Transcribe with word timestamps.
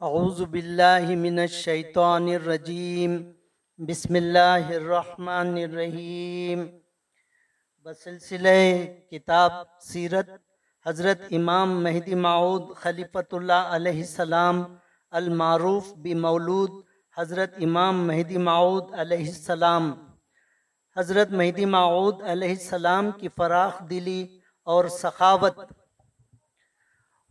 اعوذ 0.00 0.40
باللہ 0.52 1.14
من 1.18 1.38
الشیطان 1.38 2.26
الرجیم، 2.28 3.12
بسم 3.78 4.14
اللہ 4.14 4.66
الرحمن 4.74 5.54
الرحیم۔ 5.62 6.66
بسلسلہ 7.86 8.48
کتاب 9.10 9.52
سیرت 9.82 10.30
حضرت 10.86 11.22
امام 11.38 11.72
مہدی 11.84 12.14
معود 12.26 12.74
خلیفۃ 12.82 13.32
اللہ 13.38 13.72
علیہ 13.76 13.98
السلام 13.98 14.62
المعروف 15.12 15.92
بمولود 16.04 16.72
حضرت 17.16 17.54
امام 17.68 18.06
مہدی 18.06 18.38
معود 18.50 18.94
علیہ 18.94 19.26
السلام۔ 19.26 19.92
حضرت 20.96 21.32
مہدی 21.40 21.64
معود 21.76 22.22
علیہ 22.34 22.50
السلام 22.50 23.10
کی 23.20 23.28
فراخ 23.36 23.80
دلی 23.90 24.22
اور 24.66 24.88
سخاوت 24.98 25.58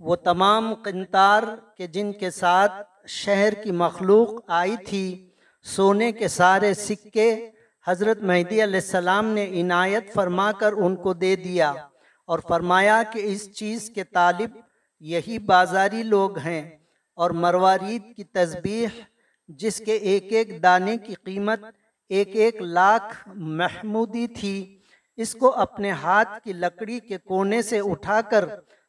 وہ 0.01 0.15
تمام 0.15 0.73
قنتار 0.83 1.43
کے 1.77 1.87
جن 1.87 2.11
کے 2.13 2.29
ساتھ 2.31 2.71
شہر 3.09 3.53
کی 3.63 3.71
مخلوق 3.71 4.29
آئی 4.51 4.75
تھی، 4.87 5.29
سونے 5.65 6.11
کے 6.11 6.27
سارے 6.27 6.73
سکے، 6.73 7.29
حضرت 7.85 8.21
مہدی 8.21 8.63
علیہ 8.63 8.79
السلام 8.79 9.25
نے 9.33 9.45
عنایت 9.61 10.13
فرما 10.13 10.51
کر 10.59 10.73
ان 10.77 10.95
کو 11.03 11.13
دے 11.13 11.35
دیا 11.35 11.71
اور 12.29 12.39
فرمایا 12.47 13.01
کہ 13.13 13.21
اس 13.31 13.51
چیز 13.53 13.89
کے 13.95 14.03
طالب 14.03 14.57
یہی 15.01 15.39
بازاری 15.47 16.03
لوگ 16.03 16.37
ہیں 16.37 16.63
اور 17.17 17.31
مروارید 17.43 18.15
کی 18.15 18.23
تسبیح 18.23 19.01
جس 19.49 19.77
کے 19.85 19.93
ایک 20.11 20.31
ایک 20.33 20.61
دانے 20.63 20.97
کی 20.97 21.13
قیمت 21.23 21.63
ایک 22.11 22.35
ایک 22.35 22.61
لاکھ 22.61 23.15
محمودی 23.57 24.27
تھی، 24.39 24.79
اس 25.17 25.33
کو 25.39 25.53
اپنے 25.55 25.91
ہاتھ 26.03 26.39
کی 26.43 26.53
لکڑی 26.53 26.99
کے 26.99 27.17
کونے 27.17 27.61
سے 27.61 27.79
اٹھا 27.91 28.19
کر 28.21 28.45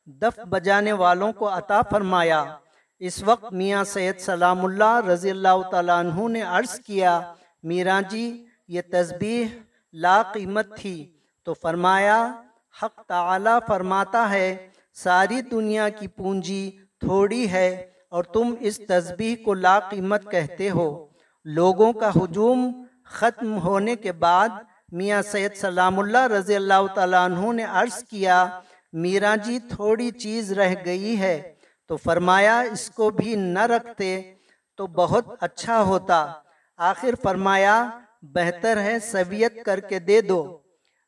دف 0.07 0.39
بجانے 0.39 0.93
والوں 0.93 1.33
کو 1.33 1.49
عطا 1.49 1.83
فرمایا۔ 1.91 2.57
اس 2.99 3.23
وقت 3.23 3.53
میاں 3.53 3.85
سید 3.85 4.19
سلام 4.19 4.65
اللہ 4.65 5.01
رضی 5.09 5.31
اللہ 5.31 5.69
تعالیٰ 5.71 5.99
عنہ 5.99 6.29
نے 6.29 6.43
عرض 6.43 6.81
کیا، 6.81 7.33
میرا 7.63 8.01
جی 8.01 8.45
یہ 8.69 8.83
تسبیح 8.93 9.47
لا 9.93 10.23
قیمت 10.23 10.77
تھی۔ 10.81 11.13
تو 11.45 11.55
فرمایا، 11.55 12.41
حق 12.83 13.01
تعالی 13.07 13.51
فرماتا 13.69 14.31
ہے، 14.31 14.69
ساری 14.95 15.43
دنیا 15.43 15.89
کی 15.89 16.09
پونجی 16.09 16.71
تھوڑی 17.01 17.51
ہے 17.51 17.91
اور 18.09 18.25
تم 18.25 18.55
اس 18.61 18.81
تسبیح 18.89 19.37
کو 19.45 19.55
لا 19.55 19.81
قیمت 19.81 20.31
کہتے 20.31 20.71
ہو۔ 20.71 21.07
لوگوں 21.45 21.93
کا 21.93 22.11
ہجوم 22.11 22.85
ختم 23.05 23.59
ہونے 23.59 23.97
کے 23.97 24.13
بعد 24.13 24.49
میاں 24.93 25.23
سید 25.23 25.57
سلام 25.57 25.99
اللہ 25.99 26.27
رضی 26.27 26.55
اللہ 26.55 26.87
تعالیٰ 26.95 27.25
عنہ 27.25 27.53
نے 27.53 27.65
عرض 27.65 28.05
کیا 28.05 28.61
میرا 29.03 29.37
جی 29.37 29.59
تھوڑی 29.59 30.11
چیز 30.11 30.53
رہ 30.53 30.75
گئی 30.85 31.21
ہے 31.21 31.55
تو 31.89 31.97
فرمایا 31.97 32.59
اس 32.61 32.91
کو 32.91 33.11
بھی 33.11 33.35
نہ 33.35 33.65
رکھتے 33.67 34.35
تو 34.77 34.87
بہت 34.87 35.27
اچھا 35.41 35.83
ہوتا۔ 35.83 36.33
آخر 36.77 37.15
فرمایا، 37.23 37.77
بہتر 38.23 38.81
ہے 38.81 38.99
سویت 38.99 39.65
کر 39.65 39.81
کے 39.81 39.99
دے 39.99 40.21
دو۔ 40.21 40.59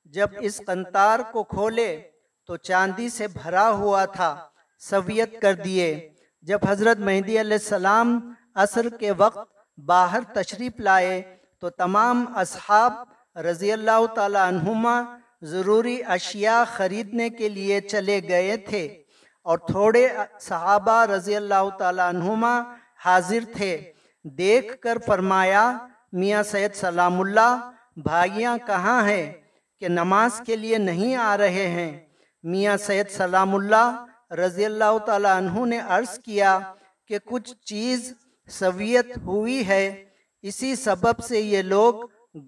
جب 0.04 0.28
اس 0.38 0.60
قنتار 0.66 1.18
کو 1.32 1.42
کھولے 1.42 2.02
تو 2.46 2.56
چاندی 2.56 3.08
سے 3.08 3.26
بھرا 3.26 3.70
ہوا 3.70 4.04
تھا، 4.04 4.30
سویت 4.78 5.40
کر 5.42 5.54
دیے۔ 5.54 6.08
جب 6.42 6.58
حضرت 6.68 6.98
مہدی 6.98 7.40
علیہ 7.40 7.58
السلام 7.62 8.32
عصر 8.54 8.88
کے 8.88 9.12
وقت 9.12 9.78
باہر 9.78 10.20
تشریف 10.34 10.80
لائے 10.80 11.36
تو 11.60 11.70
تمام 11.70 12.24
اصحاب 12.36 12.92
رضی 13.38 13.72
اللہ 13.72 14.06
تعالی 14.14 14.38
عنہما 14.42 15.02
ضروری 15.42 15.98
اشیاء 16.04 16.62
خریدنے 16.66 17.28
کے 17.30 17.48
لیے 17.48 17.80
چلے 17.80 18.20
گئے 18.28 18.56
تھے 18.56 19.02
اور 19.42 19.58
تھوڑے 19.58 20.08
صحابہ 20.40 21.04
رضی 21.04 21.36
اللہ 21.36 21.68
تعالیٰ 21.78 22.08
عنہما 22.08 22.62
حاضر 23.04 23.44
تھے۔ 23.56 23.92
دیکھ 24.24 24.80
کر 24.80 24.98
فرمایا، 25.06 25.78
میاں 26.12 26.42
سید 26.42 26.74
سلام 26.74 27.20
اللہ، 27.20 27.70
بھائیاں 27.96 28.56
کہاں 28.66 29.08
ہیں 29.08 29.32
کہ 29.80 29.88
نماز 29.88 30.40
کے 30.46 30.56
لیے 30.56 30.78
نہیں 30.78 31.16
آ 31.16 31.36
رہے 31.36 31.66
ہیں؟ 31.66 31.98
میاں 32.42 32.76
سید 32.76 33.10
سلام 33.10 33.54
اللہ 33.54 34.04
رضی 34.32 34.64
اللہ 34.64 34.98
تعالیٰ 34.98 35.36
عنہ 35.36 35.64
نے 35.66 35.78
عرض 35.78 36.18
کیا 36.18 36.58
کہ 37.06 37.18
کچھ 37.24 37.54
چیز 37.64 38.12
سویت 38.48 39.16
ہوئی 39.18 39.68
ہے، 39.68 40.04
اسی 40.42 40.76
سبب 40.76 41.24
سے 41.28 41.40
یہ 41.40 41.62
لوگ 41.62 41.94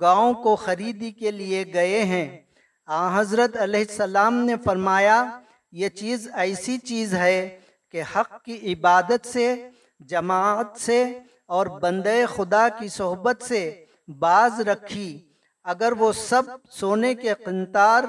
گاؤں 0.00 0.34
کو 0.34 0.56
خریدی 0.56 1.10
کے 1.10 1.30
لیے 1.30 1.64
گئے 1.74 2.02
ہیں۔ 2.04 2.49
حضرت 2.92 3.56
علیہ 3.56 3.84
السلام 3.88 4.34
نے 4.34 4.54
فرمایا، 4.64 5.40
یہ 5.72 5.88
چیز 5.88 6.28
ایسی 6.34 6.78
چیز 6.78 7.14
ہے 7.14 7.60
کہ 7.90 8.02
حق 8.16 8.44
کی 8.44 8.74
عبادت 8.74 9.26
سے، 9.26 9.68
جماعت 10.00 10.80
سے 10.80 11.18
اور 11.46 11.66
بندے 11.66 12.26
خدا 12.26 12.68
کی 12.68 12.88
صحبت 12.88 13.42
سے 13.42 13.84
باز 14.18 14.60
رکھی۔ 14.60 15.32
اگر 15.64 15.92
وہ 15.92 16.12
سب 16.12 16.42
سونے 16.70 17.14
کے 17.14 17.34
قنتار 17.34 18.04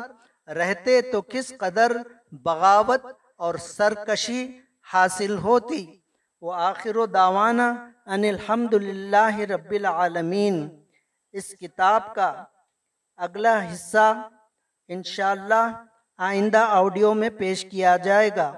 رہتے 0.50 1.02
تو 1.02 1.22
کس 1.22 1.53
قدر 1.58 1.92
بغاوت 2.31 3.06
اور 3.38 3.56
سرکشی 3.56 4.59
حاصل 4.94 5.38
ہوتی۔ 5.38 5.86
وہ 6.42 6.53
آخر 6.53 6.98
و 6.98 7.06
داوانہ 7.06 7.90
ان 8.06 8.24
الحمد 8.24 8.74
للہ 8.74 9.40
رب 9.40 9.72
العالمین۔ 9.72 10.84
اس 11.31 11.46
کتاب 11.62 12.16
کا 12.16 12.44
اگلا 13.18 13.74
حصہ 13.74 14.28
انشاءاللہ 14.94 15.63
آئندہ 16.18 16.66
آڈیو 16.69 17.13
میں 17.13 17.29
پیش 17.38 17.66
کیا 17.66 17.97
جائے 17.97 18.29
گا۔ 18.35 18.52